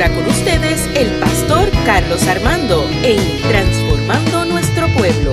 [0.00, 5.32] ahora con ustedes el pastor Carlos Armando en Transformando Nuestro Pueblo.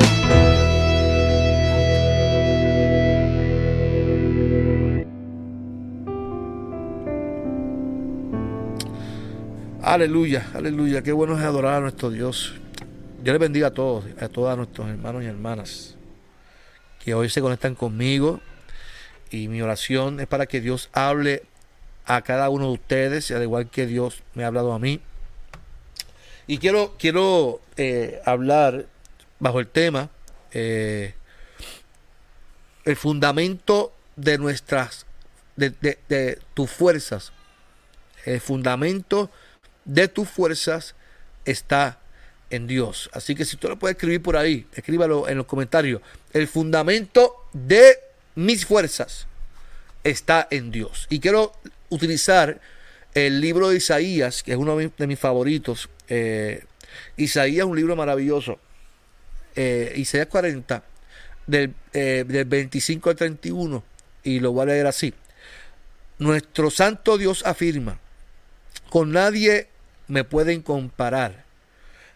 [9.83, 12.55] Aleluya, aleluya, qué bueno es adorar a nuestro Dios.
[13.21, 15.95] Dios les bendiga a todos, a todos nuestros hermanos y hermanas
[17.03, 18.39] que hoy se conectan conmigo.
[19.29, 21.43] Y mi oración es para que Dios hable
[22.05, 25.01] a cada uno de ustedes, al igual que Dios me ha hablado a mí.
[26.47, 28.85] Y quiero, quiero eh, hablar
[29.39, 30.09] bajo el tema
[30.57, 31.13] eh,
[32.85, 35.05] el fundamento de nuestras,
[35.57, 35.71] de,
[36.07, 37.33] de tus fuerzas.
[38.23, 39.29] El fundamento
[39.83, 40.95] de tus fuerzas
[41.43, 41.99] está
[42.51, 43.09] en Dios.
[43.11, 46.01] Así que si tú lo puedes escribir por ahí, escríbalo en los comentarios.
[46.31, 47.99] El fundamento de
[48.35, 49.27] mis fuerzas
[50.05, 51.07] está en Dios.
[51.09, 51.51] Y quiero
[51.95, 52.59] utilizar
[53.13, 55.89] el libro de Isaías, que es uno de mis favoritos.
[56.07, 56.63] Eh,
[57.17, 58.59] Isaías es un libro maravilloso.
[59.55, 60.83] Eh, Isaías 40,
[61.47, 63.83] del, eh, del 25 al 31,
[64.23, 65.13] y lo voy a leer así.
[66.19, 67.99] Nuestro santo Dios afirma,
[68.89, 69.69] con nadie
[70.07, 71.45] me pueden comparar.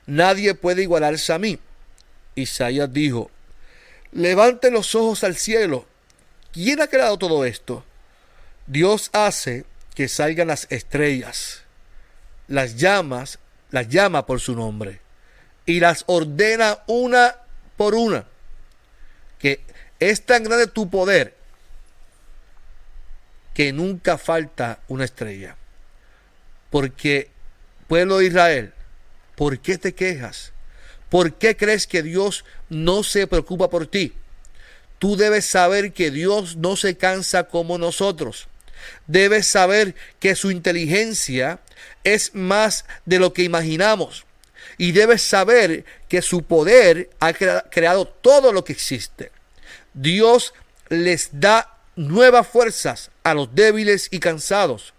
[0.05, 1.59] Nadie puede igualarse a mí.
[2.35, 3.29] Isaías dijo,
[4.11, 5.85] levante los ojos al cielo.
[6.51, 7.83] ¿Quién ha creado todo esto?
[8.65, 9.65] Dios hace
[9.99, 11.63] que salgan las estrellas,
[12.47, 13.37] las llamas,
[13.69, 15.01] las llama por su nombre
[15.65, 17.35] y las ordena una
[17.75, 18.23] por una.
[19.39, 19.59] Que
[19.99, 21.35] es tan grande tu poder
[23.53, 25.57] que nunca falta una estrella.
[26.69, 27.29] Porque
[27.89, 28.73] Pueblo de Israel,
[29.35, 30.53] ¿por qué te quejas?
[31.09, 34.13] ¿Por qué crees que Dios no se preocupa por ti?
[34.97, 38.47] Tú debes saber que Dios no se cansa como nosotros.
[39.07, 41.59] Debes saber que su inteligencia
[42.03, 44.25] es más de lo que imaginamos.
[44.77, 49.31] Y debes saber que su poder ha creado todo lo que existe.
[49.93, 50.53] Dios
[50.89, 54.93] les da nuevas fuerzas a los débiles y cansados.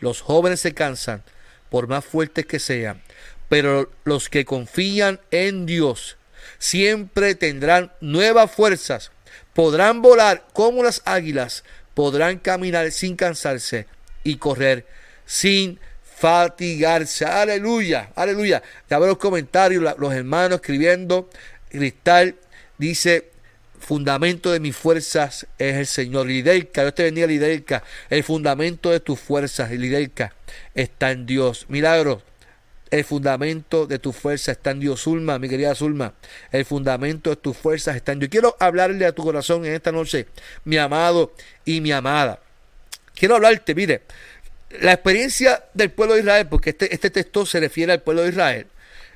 [0.00, 1.22] Los jóvenes se cansan,
[1.70, 3.02] por más fuertes que sean.
[3.48, 6.16] Pero los que confían en Dios
[6.58, 9.10] siempre tendrán nuevas fuerzas,
[9.52, 13.86] podrán volar como las águilas, podrán caminar sin cansarse
[14.22, 14.86] y correr
[15.24, 17.24] sin fatigarse.
[17.24, 18.62] Aleluya, aleluya.
[18.90, 21.28] Ya veo los comentarios, los hermanos escribiendo.
[21.68, 22.36] Cristal
[22.78, 23.30] dice,
[23.80, 26.26] fundamento de mis fuerzas es el Señor.
[26.26, 27.82] Lidelka, Dios te bendiga, Lidelka.
[28.10, 30.34] El fundamento de tus fuerzas, Lidelka,
[30.74, 31.66] está en Dios.
[31.68, 32.22] Milagro.
[32.94, 35.02] El fundamento de tu fuerza está en Dios.
[35.02, 36.14] Zulma, mi querida Zulma.
[36.52, 38.30] El fundamento de tus fuerzas está en Dios.
[38.30, 40.28] Quiero hablarle a tu corazón en esta noche,
[40.62, 41.34] mi amado
[41.64, 42.38] y mi amada.
[43.12, 44.02] Quiero hablarte, mire,
[44.80, 48.28] la experiencia del pueblo de Israel, porque este, este texto se refiere al pueblo de
[48.28, 48.68] Israel.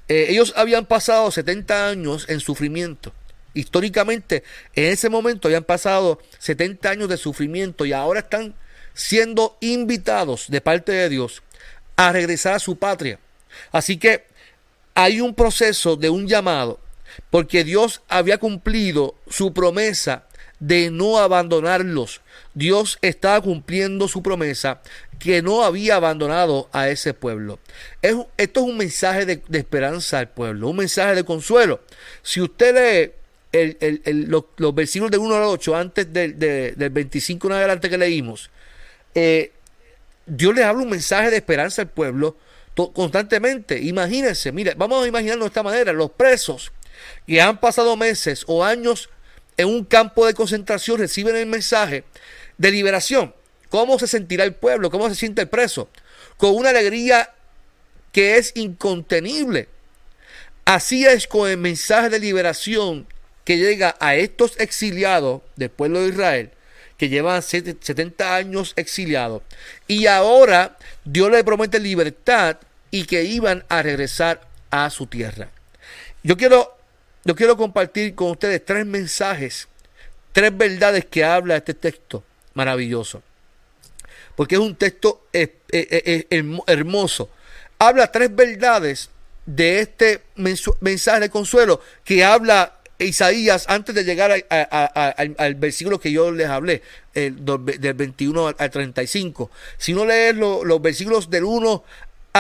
[0.09, 3.13] Eh, ellos habían pasado 70 años en sufrimiento.
[3.55, 4.43] Históricamente,
[4.75, 8.57] en ese momento habían pasado 70 años de sufrimiento y ahora están
[8.93, 11.45] siendo invitados de parte de Dios
[11.95, 13.21] a regresar a su patria.
[13.73, 14.25] Así que
[14.95, 16.81] hay un proceso de un llamado,
[17.31, 20.25] porque Dios había cumplido su promesa
[20.61, 22.21] de no abandonarlos.
[22.55, 24.81] Dios estaba cumpliendo su promesa
[25.19, 27.59] que no había abandonado a ese pueblo.
[28.03, 31.81] esto es un mensaje de, de, esperanza al pueblo, un mensaje de consuelo.
[32.23, 33.13] Si usted lee
[33.53, 38.51] los, versículos de 1 al 8, antes del 25 en adelante que leímos,
[39.15, 39.53] eh,
[40.27, 42.37] Dios le habla un mensaje de esperanza al pueblo
[42.95, 43.79] constantemente.
[43.79, 46.73] Imagínense, mire, vamos a imaginarnos de esta manera, los presos
[47.27, 49.11] que han pasado meses o años
[49.57, 52.05] en un campo de concentración reciben el mensaje
[52.57, 53.35] de liberación.
[53.69, 54.91] ¿Cómo se sentirá el pueblo?
[54.91, 55.91] ¿Cómo se siente el preso?
[56.37, 57.35] Con una alegría
[58.13, 59.69] que es incontenible.
[60.65, 63.07] Así es con el mensaje de liberación
[63.45, 66.51] que llega a estos exiliados del pueblo de Israel,
[66.99, 69.43] que llevan 70 años exiliados,
[69.87, 72.59] y ahora Dios les promete libertad
[72.91, 74.41] y que iban a regresar
[74.71, 75.51] a su tierra.
[76.23, 76.77] Yo quiero,
[77.25, 79.69] yo quiero compartir con ustedes tres mensajes,
[80.33, 82.25] tres verdades que habla este texto
[82.55, 83.23] maravilloso,
[84.37, 85.27] porque es un texto
[86.67, 87.31] hermoso.
[87.79, 89.11] Habla tres verdades
[89.47, 90.23] de este
[90.81, 96.83] mensaje de consuelo que habla Isaías, antes de llegar al, versículo que yo les hablé,
[97.15, 101.85] del 21 al 35, si no lees los versículos del 1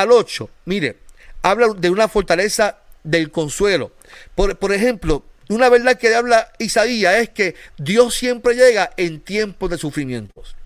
[0.03, 0.97] al 8, mire,
[1.43, 3.93] habla de una fortaleza del consuelo.
[4.35, 9.71] Por, por ejemplo, una verdad que habla Isaías es que Dios siempre llega en tiempos
[9.71, 10.56] de sufrimientos.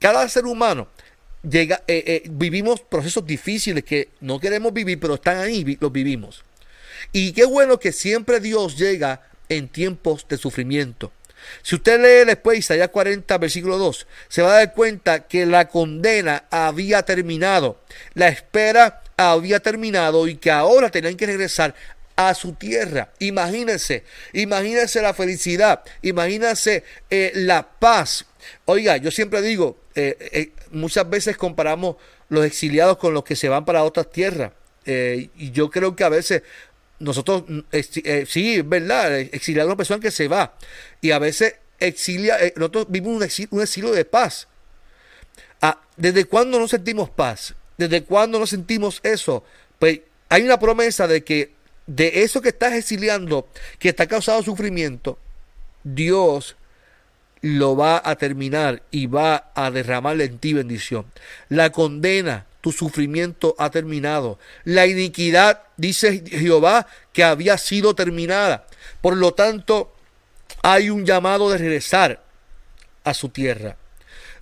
[0.00, 0.88] Cada ser humano
[1.48, 6.44] llega, eh, eh, vivimos procesos difíciles que no queremos vivir, pero están ahí, los vivimos.
[7.12, 11.12] Y qué bueno que siempre Dios llega en tiempos de sufrimiento.
[11.62, 15.68] Si usted lee después Isaías 40, versículo 2, se va a dar cuenta que la
[15.68, 17.80] condena había terminado,
[18.14, 21.74] la espera había terminado y que ahora tenían que regresar
[22.16, 23.10] a su tierra.
[23.18, 28.26] Imagínense, imagínense la felicidad, imagínense eh, la paz.
[28.64, 31.96] Oiga, yo siempre digo, eh, eh, muchas veces comparamos
[32.28, 34.52] los exiliados con los que se van para otras tierras.
[34.84, 36.42] y yo creo que a veces
[37.02, 40.54] nosotros, eh, sí, es verdad, exiliar a una persona que se va.
[41.00, 44.48] Y a veces exilia, eh, nosotros vivimos un exilio, de paz.
[45.60, 47.54] Ah, ¿Desde cuándo no sentimos paz?
[47.76, 49.44] ¿Desde cuándo no sentimos eso?
[49.78, 51.52] Pues hay una promesa de que
[51.86, 53.48] de eso que estás exiliando,
[53.78, 55.18] que está causando sufrimiento,
[55.82, 56.56] Dios
[57.40, 61.06] lo va a terminar y va a derramarle en ti bendición.
[61.48, 64.38] La condena tu sufrimiento ha terminado.
[64.64, 68.66] La iniquidad, dice Jehová, que había sido terminada.
[69.02, 69.94] Por lo tanto,
[70.62, 72.22] hay un llamado de regresar
[73.04, 73.76] a su tierra.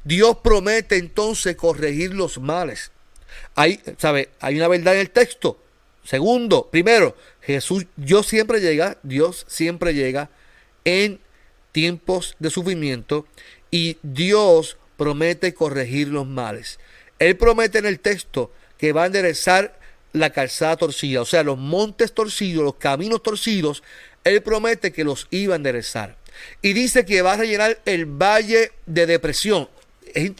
[0.05, 2.93] Dios promete entonces corregir los males.
[3.55, 4.29] Hay, ¿sabe?
[4.41, 5.59] Hay una verdad en el texto.
[6.05, 10.31] Segundo, primero, Jesús, Dios siempre llega, Dios siempre llega
[10.85, 11.21] en
[11.73, 13.27] tiempos de sufrimiento
[13.71, 16.79] y Dios promete corregir los males.
[17.21, 19.79] Él promete en el texto que va a enderezar
[20.13, 23.83] la calzada torcida, o sea, los montes torcidos, los caminos torcidos,
[24.25, 26.17] Él promete que los iba a enderezar.
[26.63, 29.69] Y dice que va a rellenar el valle de depresión.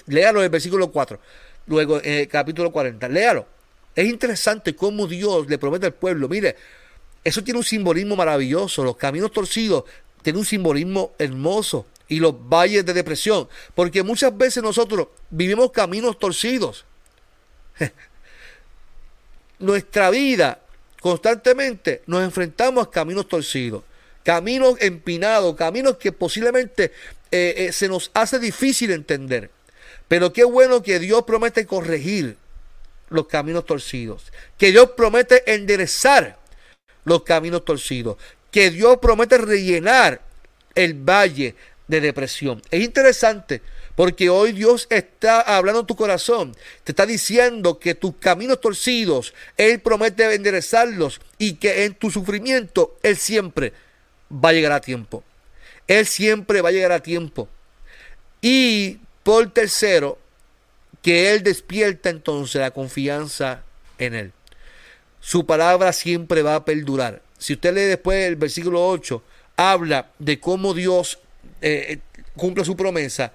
[0.07, 1.21] léalo en el versículo 4,
[1.67, 3.47] luego en el capítulo 40, léalo.
[3.95, 6.57] Es interesante cómo Dios le promete al pueblo, mire,
[7.23, 9.85] eso tiene un simbolismo maravilloso, los caminos torcidos
[10.23, 13.49] tienen un simbolismo hermoso y los valles de depresión.
[13.75, 16.85] Porque muchas veces nosotros vivimos caminos torcidos.
[19.59, 20.61] Nuestra vida
[21.01, 23.85] constantemente nos enfrentamos a caminos torcidos,
[24.23, 26.93] caminos empinados, caminos que posiblemente
[27.31, 29.51] eh, eh, se nos hace difícil entender.
[30.09, 32.37] Pero qué bueno que Dios promete corregir
[33.09, 36.39] los caminos torcidos, que Dios promete enderezar
[37.05, 38.17] los caminos torcidos,
[38.51, 40.23] que Dios promete rellenar
[40.75, 41.55] el valle
[41.91, 42.63] de depresión.
[42.71, 43.61] Es interesante
[43.97, 46.55] porque hoy Dios está hablando en tu corazón,
[46.85, 52.97] te está diciendo que tus caminos torcidos, Él promete enderezarlos y que en tu sufrimiento
[53.03, 53.73] Él siempre
[54.33, 55.25] va a llegar a tiempo.
[55.89, 57.49] Él siempre va a llegar a tiempo.
[58.41, 60.19] Y por tercero,
[61.03, 63.65] que Él despierta entonces la confianza
[63.99, 64.33] en Él.
[65.19, 67.21] Su palabra siempre va a perdurar.
[67.39, 69.23] Si usted lee después el versículo 8,
[69.57, 71.19] habla de cómo Dios
[71.61, 71.99] eh,
[72.37, 73.33] cumple su promesa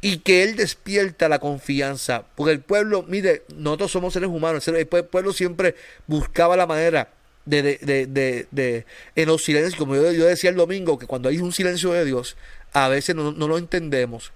[0.00, 2.24] y que Él despierta la confianza.
[2.34, 5.74] Porque el pueblo, mire, nosotros somos seres humanos, el pueblo siempre
[6.06, 7.10] buscaba la manera
[7.44, 8.06] de,
[8.50, 8.86] de,
[9.16, 12.36] en los silencios, como yo, decía el domingo, que cuando hay un silencio de Dios,
[12.72, 14.32] a veces no, lo entendemos,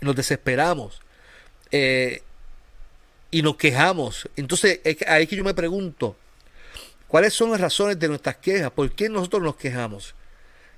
[0.00, 1.00] nos desesperamos
[1.70, 2.22] eh,
[3.30, 4.28] y nos quejamos.
[4.36, 6.16] Entonces, ahí es que yo me pregunto,
[7.08, 8.70] ¿cuáles son las razones de nuestras quejas?
[8.70, 10.14] ¿Por qué nosotros nos quejamos?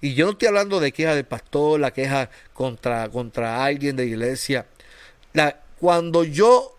[0.03, 4.05] Y yo no estoy hablando de queja del pastor, la queja contra, contra alguien de
[4.05, 4.67] iglesia.
[5.33, 6.77] La, cuando yo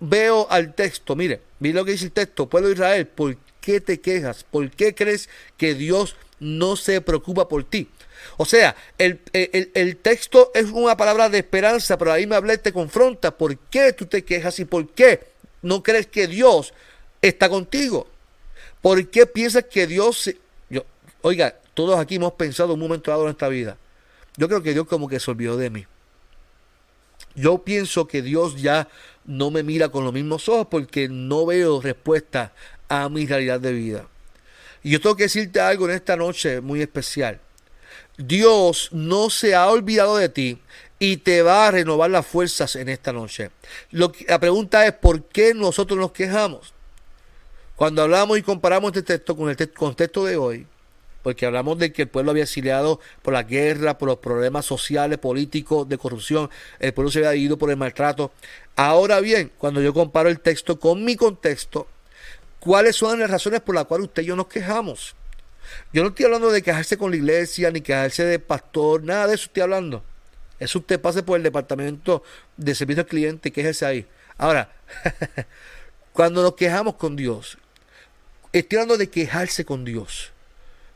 [0.00, 3.80] veo al texto, mire, mire lo que dice el texto, pueblo de Israel, ¿por qué
[3.80, 4.42] te quejas?
[4.42, 7.88] ¿Por qué crees que Dios no se preocupa por ti?
[8.38, 12.72] O sea, el, el, texto es una palabra de esperanza, pero ahí me hablé, te
[12.72, 13.36] confronta.
[13.36, 15.20] ¿Por qué tú te quejas y por qué
[15.62, 16.74] no crees que Dios
[17.22, 18.08] está contigo?
[18.82, 20.34] ¿Por qué piensas que Dios...
[20.70, 20.84] Yo,
[21.22, 23.76] oiga, todos aquí hemos pensado un momento dado en esta vida.
[24.36, 25.86] Yo creo que Dios como que se olvidó de mí.
[27.34, 28.88] Yo pienso que Dios ya
[29.24, 32.52] no me mira con los mismos ojos porque no veo respuesta
[32.88, 34.08] a mi realidad de vida.
[34.82, 37.40] Y yo tengo que decirte algo en esta noche muy especial.
[38.16, 40.58] Dios no se ha olvidado de ti
[40.98, 43.50] y te va a renovar las fuerzas en esta noche.
[43.90, 46.72] Lo la pregunta es, ¿por qué nosotros nos quejamos?
[47.76, 50.66] Cuando hablamos y comparamos este texto con el contexto de hoy,
[51.24, 55.18] porque hablamos de que el pueblo había exiliado por la guerra, por los problemas sociales,
[55.18, 58.30] políticos, de corrupción, el pueblo se había ido por el maltrato.
[58.76, 61.88] Ahora bien, cuando yo comparo el texto con mi contexto,
[62.60, 65.16] ¿cuáles son las razones por las cuales usted y yo nos quejamos?
[65.94, 69.36] Yo no estoy hablando de quejarse con la iglesia, ni quejarse de pastor, nada de
[69.36, 70.04] eso estoy hablando.
[70.58, 72.22] Eso usted pase por el departamento
[72.58, 74.06] de servicio al cliente, quéjese ahí.
[74.36, 74.70] Ahora,
[76.12, 77.56] cuando nos quejamos con Dios,
[78.52, 80.33] estoy hablando de quejarse con Dios.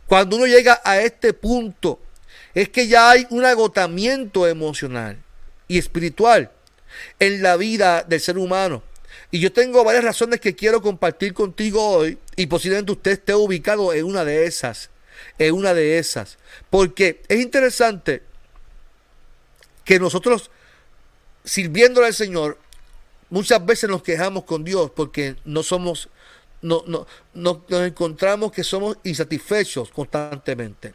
[0.09, 2.01] Cuando uno llega a este punto,
[2.55, 5.23] es que ya hay un agotamiento emocional
[5.69, 6.51] y espiritual.
[7.19, 8.83] en la vida del ser humano.
[9.31, 13.93] Y yo tengo varias razones que quiero compartir contigo hoy y posiblemente usted esté ubicado
[13.93, 14.91] en una de esas,
[15.39, 16.39] en una de esas.
[16.71, 18.23] Porque es interesante
[19.85, 20.51] que nosotros,
[21.45, 22.59] sirviéndole al Señor,
[23.29, 26.09] muchas veces nos quejamos con Dios porque no somos,
[26.63, 30.95] no, no, no, nos encontramos que somos insatisfechos constantemente.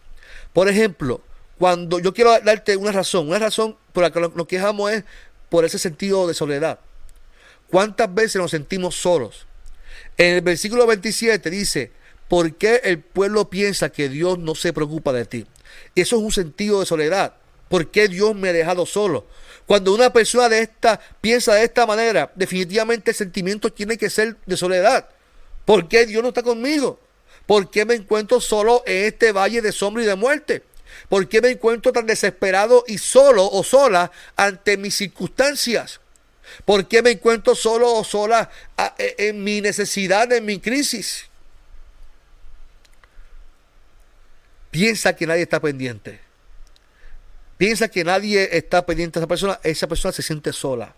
[0.51, 1.22] Por ejemplo,
[1.58, 5.03] cuando yo quiero darte una razón, una razón por la que nos quejamos es
[5.50, 6.79] por ese sentido de soledad.
[7.70, 9.46] ¿Cuántas veces nos sentimos solos?
[10.17, 11.91] En el versículo 27 dice,
[12.27, 15.46] ¿por qué el pueblo piensa que Dios no se preocupa de ti?
[15.96, 17.36] Eso es un sentido de soledad.
[17.70, 19.25] ¿Por qué Dios me ha dejado solo?
[19.65, 24.38] Cuando una persona de esta piensa de esta manera, definitivamente el sentimiento tiene que ser
[24.46, 25.10] de soledad.
[25.65, 27.00] ¿Por qué Dios no está conmigo?
[27.46, 30.63] ¿Por qué me encuentro solo en este valle de sombra y de muerte?
[31.10, 36.00] ¿Por qué me encuentro tan desesperado y solo o sola ante mis circunstancias?
[36.65, 38.50] ¿Por qué me encuentro solo o sola
[38.98, 41.25] e, en mi necesidad, en mi crisis?
[44.72, 46.20] Piensa que nadie está pendiente.
[47.58, 49.60] Piensa que nadie está pendiente de esa persona.
[49.63, 50.96] Esa persona se siente sola.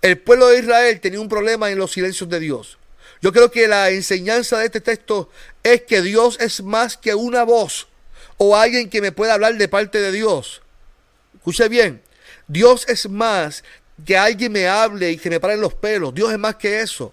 [0.00, 2.77] El pueblo de Israel tenía un problema en los silencios de Dios.
[3.20, 5.30] Yo creo que la enseñanza de este texto
[5.62, 7.88] es que Dios es más que una voz
[8.36, 10.62] o alguien que me pueda hablar de parte de Dios.
[11.34, 12.02] Escuche bien,
[12.46, 13.64] Dios es más
[14.04, 16.14] que alguien me hable y que me paren los pelos.
[16.14, 17.12] Dios es más que eso.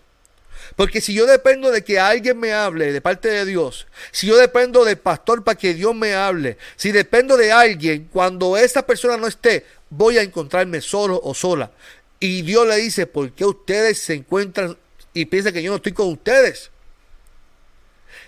[0.75, 4.38] Porque si yo dependo de que alguien me hable de parte de Dios, si yo
[4.38, 9.17] dependo del pastor para que Dios me hable, si dependo de alguien, cuando esa persona
[9.17, 11.71] no esté, voy a encontrarme solo o sola.
[12.19, 14.77] Y Dios le dice, ¿por qué ustedes se encuentran
[15.15, 16.69] y piensan que yo no estoy con ustedes?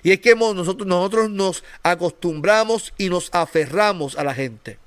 [0.02, 4.80] Y es que nosotros, nosotros nos acostumbramos y nos aferramos a la gente.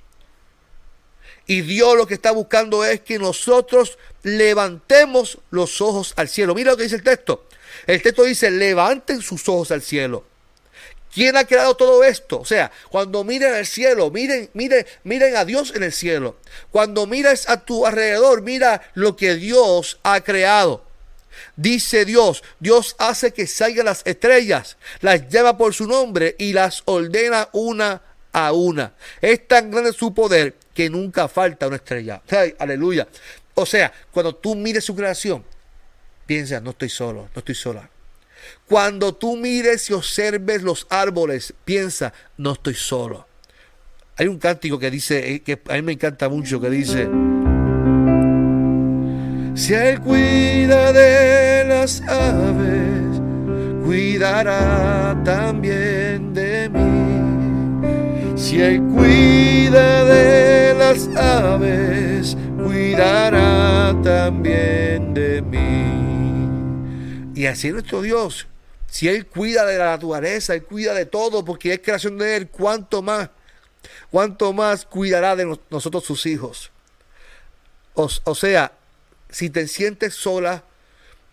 [1.47, 6.55] Y Dios lo que está buscando es que nosotros levantemos los ojos al cielo.
[6.55, 7.47] Mira lo que dice el texto.
[7.87, 10.25] El texto dice, levanten sus ojos al cielo.
[11.13, 12.39] ¿Quién ha creado todo esto?
[12.39, 16.37] O sea, cuando miren al cielo, miren, miren, miren a Dios en el cielo.
[16.71, 20.85] Cuando mires a tu alrededor, mira lo que Dios ha creado.
[21.57, 26.83] Dice Dios, Dios hace que salgan las estrellas, las lleva por su nombre y las
[26.87, 28.95] ordena una a una.
[29.21, 32.23] Es tan grande su poder que nunca falta una estrella.
[32.59, 33.09] aleluya.
[33.55, 35.45] O sea, cuando tú mires su creación,
[36.27, 37.91] piensa, no estoy solo, no estoy sola.
[38.67, 43.27] Cuando tú mires y observes los árboles, piensa, no estoy solo.
[44.17, 47.09] Hay un cántico que dice, eh, que a mí me encanta mucho, que dice,
[49.61, 53.21] si Él cuida de las aves,
[53.85, 58.39] cuidará también de mí.
[58.39, 67.35] Si Él cuida de las aves, cuidará también de mí.
[67.39, 68.47] Y así es nuestro Dios.
[68.87, 72.49] Si Él cuida de la naturaleza, Él cuida de todo, porque es creación de Él,
[72.49, 73.29] ¿cuánto más?
[74.11, 76.71] ¿Cuánto más cuidará de nosotros sus hijos?
[77.93, 78.73] O, o sea,
[79.31, 80.65] si te sientes sola,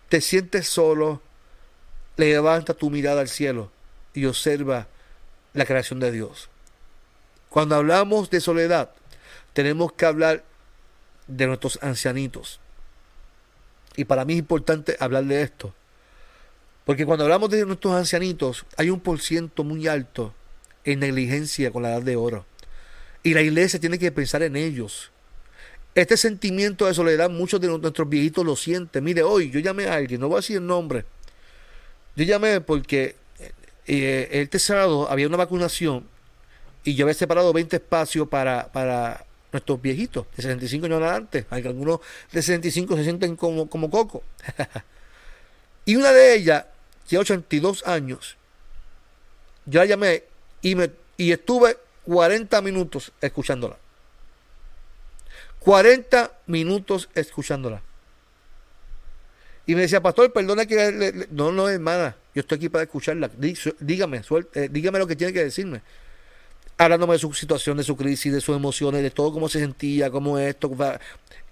[0.08, 1.22] te sientes solo,
[2.16, 3.70] levanta tu mirada al cielo
[4.14, 4.88] y observa
[5.52, 6.48] la creación de Dios.
[7.48, 8.90] Cuando hablamos de soledad,
[9.52, 10.44] tenemos que hablar
[11.26, 12.60] de nuestros ancianitos.
[13.96, 15.74] Y para mí es importante hablar de esto.
[16.84, 20.34] Porque cuando hablamos de nuestros ancianitos, hay un por ciento muy alto
[20.84, 22.46] en negligencia con la edad de oro.
[23.22, 25.10] Y la iglesia tiene que pensar en ellos.
[25.98, 29.02] Este sentimiento de soledad, muchos de nuestros viejitos lo sienten.
[29.02, 31.04] Mire, hoy yo llamé a alguien, no voy a decir el nombre.
[32.14, 33.16] Yo llamé porque
[33.84, 36.06] eh, este sábado había una vacunación
[36.84, 41.46] y yo había separado 20 espacios para, para nuestros viejitos de 65 años adelante.
[41.50, 41.98] Algunos
[42.30, 44.22] de 65 se sienten como, como coco.
[45.84, 46.64] y una de ellas,
[47.08, 48.36] tiene 82 años,
[49.66, 50.22] yo la llamé
[50.62, 53.78] y, me, y estuve 40 minutos escuchándola.
[55.68, 57.82] 40 minutos escuchándola.
[59.66, 61.26] Y me decía, pastor, perdona que...
[61.30, 63.30] no, no, hermana, yo estoy aquí para escucharla.
[63.78, 64.22] Dígame,
[64.54, 65.82] eh, dígame lo que tiene que decirme.
[66.78, 70.10] Hablándome de su situación, de su crisis, de sus emociones, de todo cómo se sentía,
[70.10, 70.74] cómo esto.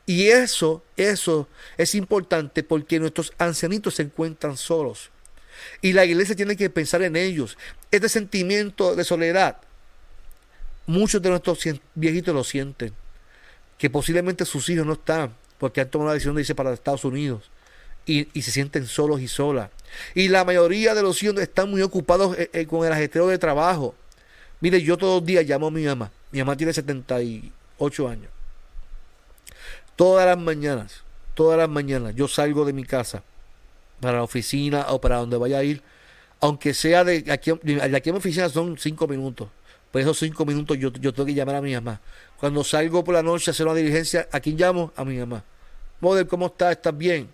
[0.07, 1.47] Y eso, eso
[1.77, 5.11] es importante porque nuestros ancianitos se encuentran solos.
[5.83, 7.59] Y la iglesia tiene que pensar en ellos.
[7.91, 9.59] Este sentimiento de soledad,
[10.87, 11.59] muchos de nuestros
[11.95, 12.95] viejitos lo sienten
[13.79, 17.05] que posiblemente sus hijos no están porque han tomado la decisión de irse para Estados
[17.05, 17.51] Unidos
[18.07, 19.71] y, se sienten solos y solas.
[20.15, 23.39] Y la mayoría de los hijos están muy ocupados eh, eh, con el ajetreo de
[23.39, 23.95] trabajo.
[24.61, 26.11] Mire, yo todos los días llamo a mi mamá.
[26.31, 28.31] Mi mamá tiene 78 años.
[29.97, 31.03] Todas las mañanas,
[31.35, 33.23] todas las mañanas yo salgo de mi casa
[34.01, 35.83] para la oficina o para donde vaya a ir,
[36.41, 39.49] aunque sea de aquí, de aquí a mi oficina son cinco minutos.
[39.97, 41.99] Por esos cinco minutos yo, tengo que llamar a mi mamá.
[42.37, 44.93] Cuando salgo por la noche a hacer una diligencia, ¿a quién llamo?
[44.95, 45.43] A mi mamá.
[46.01, 46.73] Model, ¿cómo estás?
[46.73, 47.33] ¿Estás bien?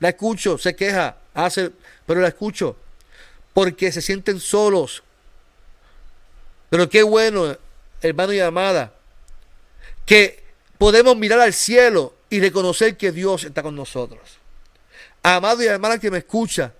[0.00, 1.70] La escucho, se queja, hace,
[2.06, 2.76] pero la escucho.
[3.54, 5.04] Porque se sienten solos.
[6.68, 7.56] Pero qué bueno,
[8.02, 8.92] hermano y amada,
[10.04, 10.42] que
[10.78, 14.18] podemos mirar al cielo y reconocer que Dios está con nosotros.
[15.22, 16.72] Amado y hermana que me escucha,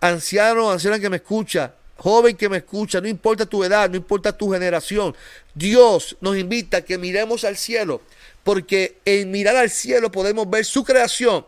[0.00, 4.36] anciano, anciana que me escucha, joven que me escucha, no importa tu edad, no importa
[4.36, 5.14] tu generación,
[5.54, 8.00] Dios nos invita a que miremos al cielo,
[8.44, 11.44] porque en mirar al cielo podemos ver su creación.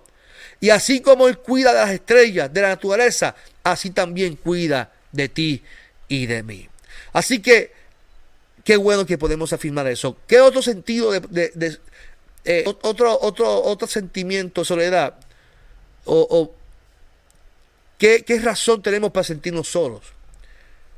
[0.61, 5.29] Y así como Él cuida de las estrellas, de la naturaleza, así también cuida de
[5.29, 5.63] ti
[6.09, 6.69] y de mí.
[7.13, 7.73] Así que,
[8.65, 10.19] qué bueno que podemos afirmar eso.
[10.27, 11.79] ¿Qué otro sentido de,
[12.45, 15.15] eh, otro, otro, otro sentimiento, soledad?
[16.05, 16.53] O,
[17.99, 20.03] ¿qué, ¿qué, razón tenemos para sentirnos solos?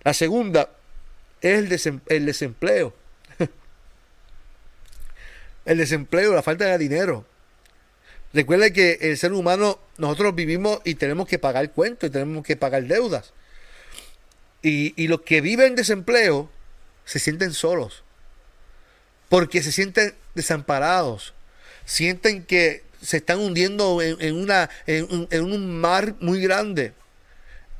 [0.05, 0.71] La segunda
[1.41, 2.95] es el, el desempleo.
[5.65, 7.27] el desempleo, la falta de dinero.
[8.33, 12.57] Recuerde que el ser humano, nosotros vivimos y tenemos que pagar cuentos y tenemos que
[12.57, 13.33] pagar deudas.
[14.63, 16.51] Y, y los que viven en desempleo
[17.05, 18.03] se sienten solos.
[19.29, 21.35] Porque se sienten desamparados.
[21.85, 26.93] Sienten que se están hundiendo en, una, en, un mar muy grande.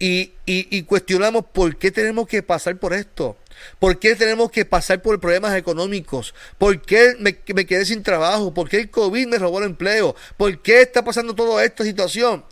[0.05, 3.37] Y, cuestionamos por qué tenemos que pasar por esto.
[3.79, 6.35] ¿Por qué tenemos que pasar por problemas económicos?
[6.59, 8.53] ¿Por qué me, quedé sin trabajo?
[8.53, 10.17] ¿Por qué el COVID me robó el empleo?
[10.37, 12.45] ¿Por qué está pasando toda esta situación?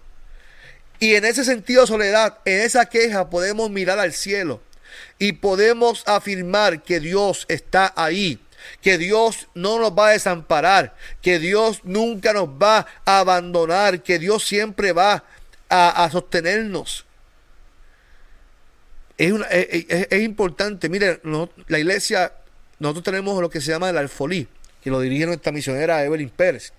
[1.01, 4.61] Y en ese sentido, soledad, en esa queja podemos mirar al cielo
[5.19, 8.39] y podemos afirmar que Dios está ahí
[8.83, 14.19] que Dios no nos va a desamparar, que Dios nunca nos va a abandonar, que
[14.19, 15.25] Dios siempre va
[15.71, 17.07] a, sostenernos.
[19.21, 21.21] Es, es, importante, mire,
[21.69, 22.33] la iglesia,
[22.79, 24.49] nosotros tenemos lo que se llama el alfolí,
[24.83, 26.73] que lo dirige nuestra misionera Evelyn Pérez.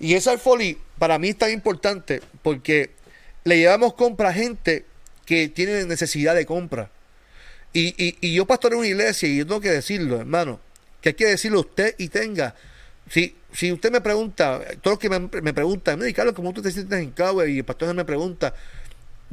[0.00, 2.90] Y ese alfolí para mí es tan importante porque
[3.44, 4.86] le llevamos compra a gente
[5.26, 6.90] que tiene necesidad de compra.
[7.72, 10.60] Y, y, y yo pastoreo una iglesia y yo tengo que decirlo, hermano
[11.02, 12.54] que hay que decirlo usted y tenga.
[13.10, 16.70] Si, si usted me pregunta, todos los que me, me preguntan, Carlos, ¿cómo tú te
[16.70, 17.44] sientes en Cabo?
[17.44, 18.54] Y el pastor me pregunta,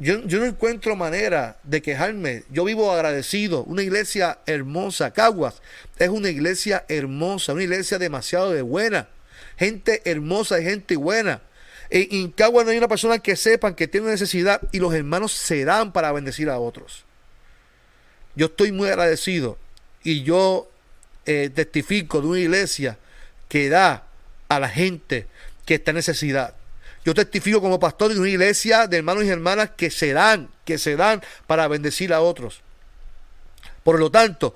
[0.00, 2.44] yo, no encuentro manera de quejarme.
[2.50, 3.64] Yo vivo agradecido.
[3.64, 5.12] Una iglesia hermosa.
[5.12, 5.60] Caguas
[5.98, 9.08] es una iglesia hermosa, una iglesia demasiado de buena.
[9.58, 11.42] Gente hermosa y gente buena.
[11.90, 15.66] En, Caguas no hay una persona que sepan que tiene necesidad y los hermanos se
[15.66, 17.04] dan para bendecir a otros.
[18.34, 19.58] Yo estoy muy agradecido
[20.02, 20.70] y yo
[21.26, 22.96] eh, testifico de una iglesia
[23.48, 24.06] que da
[24.48, 25.26] a la gente
[25.66, 26.54] que está en necesidad.
[27.04, 30.78] Yo testifico como pastor de una iglesia de hermanos y hermanas que se dan, que
[30.78, 32.62] se dan para bendecir a otros.
[33.82, 34.54] Por lo tanto,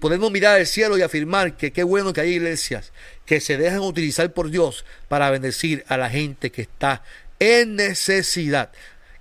[0.00, 2.92] podemos mirar al cielo y afirmar que qué bueno que hay iglesias
[3.24, 7.02] que se dejan utilizar por Dios para bendecir a la gente que está
[7.38, 8.70] en necesidad.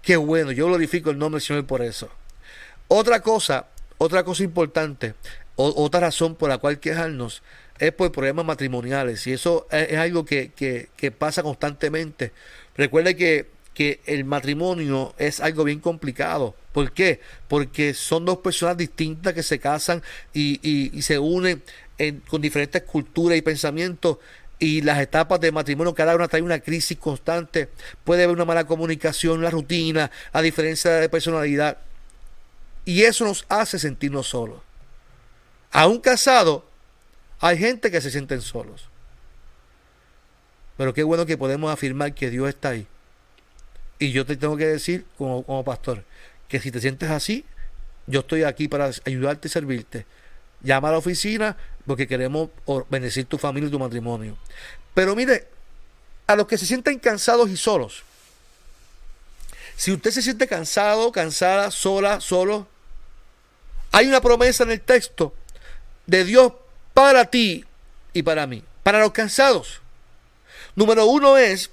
[0.01, 2.09] Qué bueno, yo glorifico el nombre del Señor por eso.
[2.87, 5.15] Otra cosa, otra cosa importante,
[5.55, 7.41] otra razón por la cual quejarnos
[7.79, 10.51] es por problemas matrimoniales y eso es, algo que,
[11.17, 12.31] pasa constantemente.
[12.77, 16.55] Recuerde que, que, el matrimonio es algo bien complicado.
[16.71, 17.19] ¿Por qué?
[17.47, 20.01] Porque son dos personas distintas que se casan
[20.33, 21.61] y, se unen
[22.27, 24.17] con diferentes culturas y pensamientos
[24.57, 27.69] y las etapas de matrimonio, cada una trae una crisis constante,
[28.03, 31.77] puede haber una mala comunicación, una rutina, a diferencia de personalidad.
[32.85, 34.61] Y eso nos hace sentirnos solos.
[35.71, 36.65] Aún casado,
[37.39, 38.89] hay gente que se sienten solos.
[40.77, 42.87] Pero qué bueno que podemos afirmar que Dios está ahí.
[43.99, 46.03] Y yo te tengo que decir como, como pastor,
[46.47, 47.45] que si te sientes así,
[48.07, 50.05] yo estoy aquí para ayudarte y servirte.
[50.61, 52.49] Llama a la oficina porque queremos
[52.89, 54.37] bendecir tu familia y tu matrimonio.
[54.93, 55.47] Pero mire,
[56.27, 58.03] a los que se sienten cansados y solos,
[59.75, 62.67] si usted se siente cansado, cansada, sola, solo,
[63.91, 65.33] hay una promesa en el texto
[66.05, 66.53] de Dios
[66.95, 67.65] para ti
[68.13, 69.81] y para mí, para los cansados.
[70.75, 71.69] Número uno es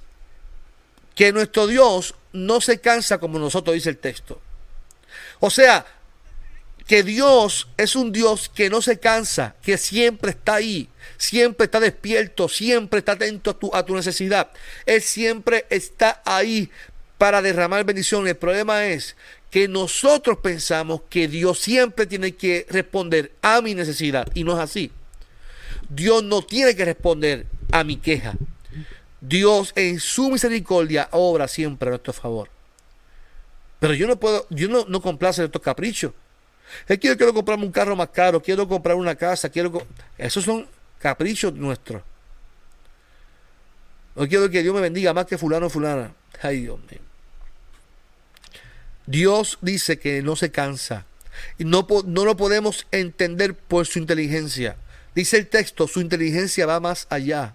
[1.14, 4.40] que nuestro Dios no se cansa como nosotros, dice el texto.
[5.38, 5.86] O sea,
[6.88, 11.78] que Dios es un Dios que no se cansa, que siempre está ahí, siempre está
[11.78, 14.50] despierto, siempre está atento a tu, a tu necesidad.
[14.86, 16.68] Él siempre está ahí
[17.16, 18.26] para derramar bendición.
[18.26, 19.14] El problema es
[19.52, 24.58] que nosotros pensamos que Dios siempre tiene que responder a mi necesidad y no es
[24.58, 24.90] así.
[25.94, 28.34] Dios no tiene que responder a mi queja.
[29.20, 32.48] Dios en su misericordia obra siempre a nuestro favor.
[33.78, 36.12] Pero yo no puedo, yo no, no complace estos caprichos.
[36.88, 39.86] Es que yo quiero comprarme un carro más caro, quiero comprar una casa, quiero...
[40.16, 40.66] Esos son
[40.98, 42.02] caprichos nuestros.
[44.14, 46.14] No quiero que Dios me bendiga más que fulano o fulana.
[46.40, 47.00] Ay, Dios mío.
[49.06, 51.04] Dios dice que no se cansa.
[51.58, 54.76] Y no, no lo podemos entender por su inteligencia.
[55.14, 57.54] Dice el texto, su inteligencia va más allá.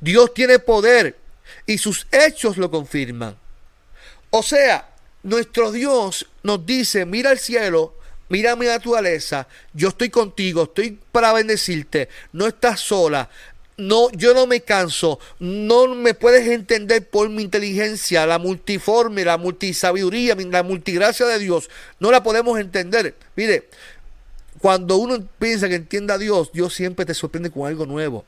[0.00, 1.16] Dios tiene poder
[1.66, 3.36] y sus hechos lo confirman.
[4.30, 4.90] O sea,
[5.22, 7.94] nuestro Dios nos dice, mira el cielo,
[8.28, 13.30] mira mi naturaleza, yo estoy contigo, estoy para bendecirte, no estás sola,
[13.76, 19.36] no, yo no me canso, no me puedes entender por mi inteligencia, la multiforme, la
[19.36, 23.14] multisabiduría, la multigracia de Dios, no la podemos entender.
[23.34, 23.68] Mire,
[24.58, 28.24] cuando uno piensa que entiende a Dios, Dios siempre te sorprende con algo nuevo.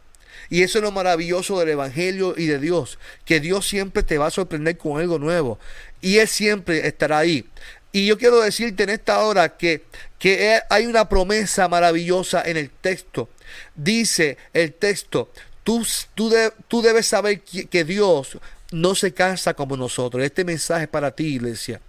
[0.49, 4.27] Y eso es lo maravilloso del Evangelio y de Dios, que Dios siempre te va
[4.27, 5.59] a sorprender con algo nuevo.
[6.01, 7.47] Y Él siempre estará ahí.
[7.93, 9.85] Y yo quiero decirte en esta hora que,
[10.19, 13.29] que hay una promesa maravillosa en el texto.
[13.75, 15.31] Dice el texto,
[15.65, 16.33] tú, tú,
[16.69, 18.39] tú debes saber que, que Dios
[18.71, 20.23] no se cansa como nosotros.
[20.23, 21.81] Este mensaje es para ti, iglesia.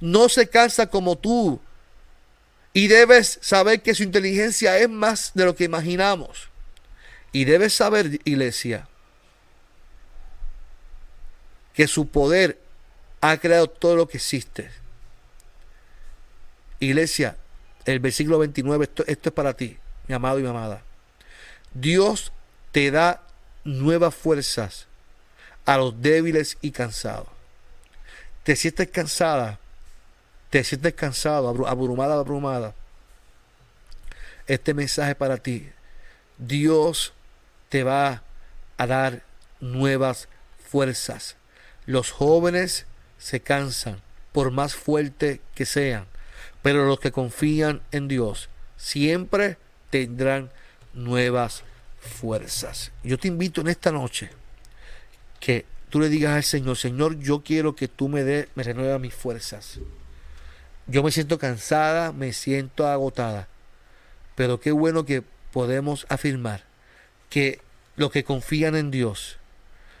[0.00, 1.60] No se cansa como tú.
[2.72, 6.48] Y debes saber que su inteligencia es más de lo que imaginamos.
[7.32, 8.88] Y debes saber, iglesia,
[11.74, 12.58] que su poder
[13.20, 14.70] ha creado todo lo que existe.
[16.80, 17.36] Iglesia,
[17.84, 20.82] el versículo 29, esto, es para ti, mi amado y mi amada.
[21.72, 22.32] Dios
[22.72, 23.22] te da
[23.64, 24.86] nuevas fuerzas
[25.64, 27.28] a los débiles y cansados.
[28.42, 29.60] Te sientes cansada,
[30.52, 32.74] te sientes cansado, abrumada, abrumada.
[34.46, 35.70] Este mensaje para ti.
[36.36, 37.14] Dios
[37.70, 38.22] te va
[38.76, 39.22] a dar
[39.60, 40.28] nuevas
[40.62, 41.36] fuerzas.
[41.86, 42.84] Los jóvenes
[43.16, 46.04] se cansan, por más fuerte que sean,
[46.60, 49.56] pero los que confían en Dios siempre
[49.88, 50.50] tendrán
[50.92, 51.62] nuevas
[51.98, 52.92] fuerzas.
[53.02, 54.28] Yo te invito en esta noche
[55.40, 58.98] que tú le digas al Señor, Señor, yo quiero que tú me dé, me renueva
[58.98, 59.78] mis fuerzas.
[60.86, 63.48] Yo me siento cansada, me siento agotada,
[64.34, 66.64] pero qué bueno que podemos afirmar
[67.30, 67.60] que
[67.96, 69.38] los que confían en Dios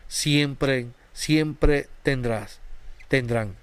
[0.08, 2.60] siempre, siempre tendrás,
[3.08, 3.54] tendrán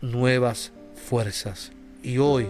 [0.00, 0.72] nuevas
[1.08, 1.72] fuerzas.
[2.02, 2.48] Y hoy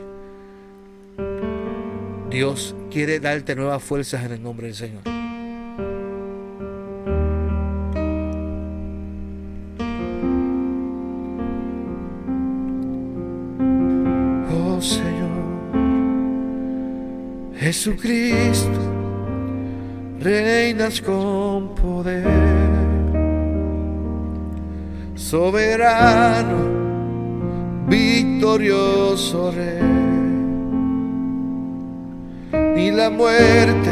[2.30, 5.15] Dios quiere darte nuevas fuerzas en el nombre del Señor.
[17.58, 18.80] Jesucristo
[20.20, 22.24] reinas con poder,
[25.14, 26.56] soberano,
[27.88, 29.82] victorioso rey.
[32.74, 33.90] Ni la muerte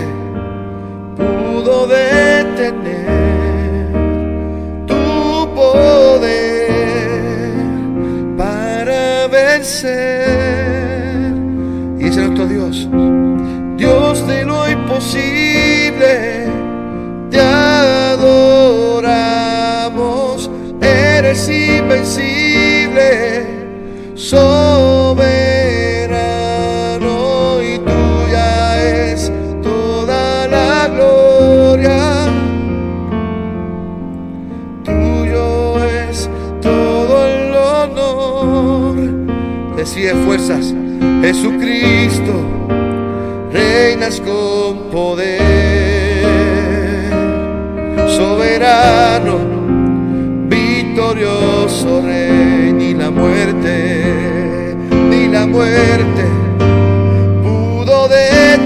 [1.16, 2.13] pudo detener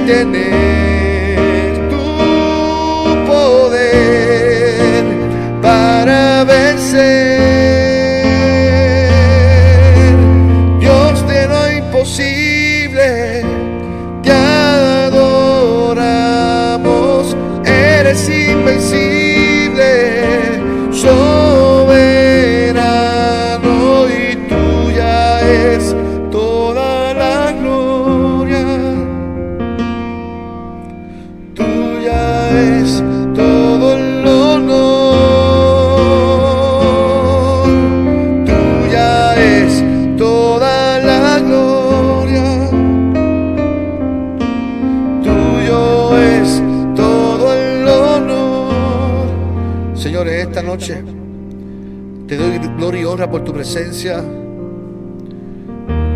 [0.09, 0.48] detener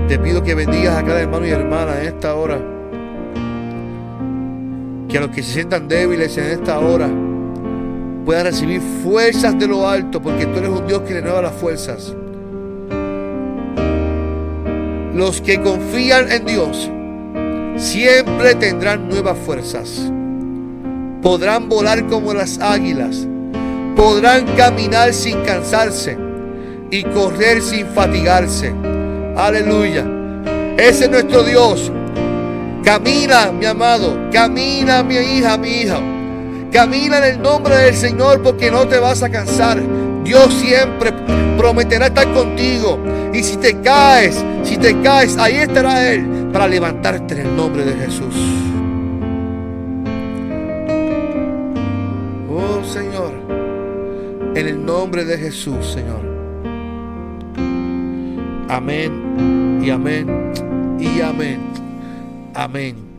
[0.06, 2.60] Te pido que bendigas a cada hermano y hermana en esta hora.
[5.08, 7.08] Que a los que se sientan débiles en esta hora
[8.24, 12.14] puedan recibir fuerzas de lo alto, porque tú eres un Dios que renueva las fuerzas.
[15.12, 16.88] Los que confían en Dios
[17.76, 20.08] siempre tendrán nuevas fuerzas.
[21.20, 23.26] Podrán volar como las águilas.
[23.96, 26.31] Podrán caminar sin cansarse
[26.92, 28.72] y correr sin fatigarse.
[29.34, 30.04] Aleluya.
[30.76, 31.90] Ese es nuestro Dios.
[32.84, 34.28] Camina, mi amado.
[34.30, 35.98] Camina, mi hija, mi hija.
[36.70, 39.82] Camina en el nombre del Señor porque no te vas a cansar.
[40.22, 41.12] Dios siempre
[41.56, 42.98] prometerá estar contigo.
[43.32, 47.86] Y si te caes, si te caes, ahí estará Él para levantarte en el nombre
[47.86, 48.34] de Jesús.
[52.50, 53.32] Oh Señor,
[54.54, 56.31] en el nombre de Jesús, Señor.
[58.72, 60.26] Amén y amén
[60.98, 61.60] y amén.
[62.54, 63.11] Amén.